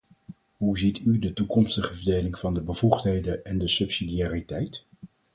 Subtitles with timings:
[0.57, 4.85] Hoe ziet u de toekomstige verdeling van de bevoegdheden en de subsidiariteit?